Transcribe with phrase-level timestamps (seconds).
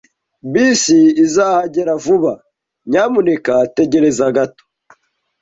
[0.51, 2.33] Bisi izahagera vuba.
[2.89, 4.63] Nyamuneka tegereza gato.